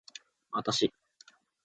[0.49, 0.91] あたし